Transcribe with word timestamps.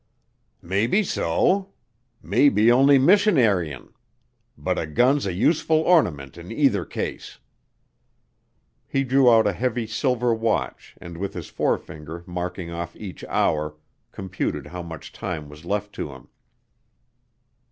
"Maybe 0.63 1.03
so. 1.03 1.73
Maybe 2.23 2.71
only 2.71 2.97
missionaryin'. 2.97 3.93
But 4.57 4.79
a 4.79 4.87
gun's 4.87 5.27
a 5.27 5.33
useful 5.33 5.81
ornyment 5.83 6.39
in 6.39 6.51
either 6.51 6.85
case." 6.85 7.37
He 8.87 9.03
drew 9.03 9.31
out 9.31 9.45
a 9.45 9.53
heavy 9.53 9.85
silver 9.85 10.33
watch 10.33 10.95
and 10.99 11.17
with 11.19 11.35
his 11.35 11.49
forefinger 11.49 12.23
marking 12.25 12.71
off 12.71 12.95
each 12.95 13.23
hour, 13.25 13.75
computed 14.11 14.65
how 14.65 14.81
much 14.81 15.13
time 15.13 15.49
was 15.49 15.65
left 15.65 15.93
to 15.93 16.13
him. 16.13 16.29